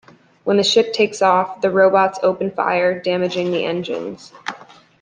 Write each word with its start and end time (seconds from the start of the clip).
When 0.45 0.57
the 0.57 0.63
ship 0.63 0.93
takes 0.93 1.21
off, 1.21 1.61
the 1.61 1.69
robots' 1.69 2.17
open 2.23 2.49
fire, 2.49 2.99
damaging 2.99 3.51
the 3.51 3.65
engines. 3.65 4.33